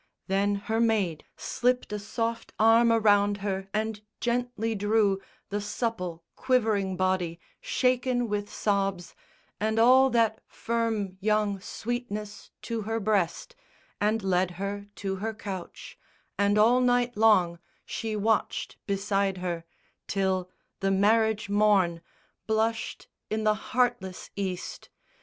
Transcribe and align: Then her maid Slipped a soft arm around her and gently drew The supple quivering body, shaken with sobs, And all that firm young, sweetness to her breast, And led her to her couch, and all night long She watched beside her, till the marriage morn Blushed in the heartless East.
Then 0.25 0.55
her 0.55 0.79
maid 0.79 1.25
Slipped 1.37 1.93
a 1.93 1.99
soft 1.99 2.53
arm 2.57 2.91
around 2.91 3.37
her 3.45 3.67
and 3.71 4.01
gently 4.19 4.73
drew 4.73 5.21
The 5.49 5.61
supple 5.61 6.23
quivering 6.35 6.97
body, 6.97 7.39
shaken 7.59 8.27
with 8.27 8.51
sobs, 8.51 9.13
And 9.59 9.77
all 9.77 10.09
that 10.09 10.41
firm 10.47 11.17
young, 11.21 11.59
sweetness 11.59 12.49
to 12.63 12.81
her 12.81 12.99
breast, 12.99 13.55
And 13.99 14.23
led 14.23 14.49
her 14.57 14.87
to 14.95 15.17
her 15.17 15.35
couch, 15.35 15.99
and 16.35 16.57
all 16.57 16.81
night 16.81 17.15
long 17.15 17.59
She 17.85 18.15
watched 18.15 18.77
beside 18.87 19.37
her, 19.37 19.65
till 20.07 20.49
the 20.79 20.89
marriage 20.89 21.47
morn 21.47 22.01
Blushed 22.47 23.07
in 23.29 23.43
the 23.43 23.53
heartless 23.69 24.31
East. 24.35 24.89